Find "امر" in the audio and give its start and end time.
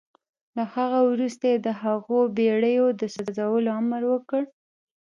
3.81-4.01